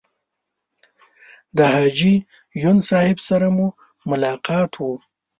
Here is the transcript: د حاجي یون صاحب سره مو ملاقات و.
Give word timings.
د 1.57 1.57
حاجي 1.73 2.13
یون 2.63 2.77
صاحب 2.89 3.17
سره 3.27 3.47
مو 3.55 3.67
ملاقات 4.09 4.71
و. 4.77 4.83